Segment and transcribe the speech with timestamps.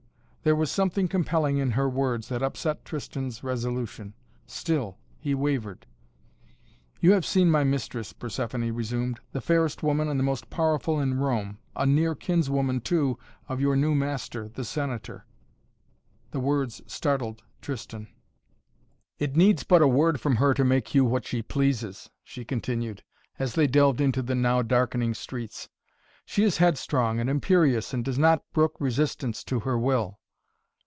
[0.43, 4.15] There was something compelling in her words that upset Tristan's resolution.
[4.47, 5.85] Still, he wavered.
[6.99, 11.19] "You have seen my mistress," Persephoné resumed, "the fairest woman and the most powerful in
[11.19, 15.27] Rome a near kinswoman, too, of your new master the Senator."
[16.31, 18.07] The words startled Tristan.
[19.19, 23.03] "It needs but a word from her to make you what she pleases," she continued,
[23.37, 25.69] as they delved into the now darkening streets.
[26.25, 30.17] "She is headstrong and imperious and does not brook resistance to her will."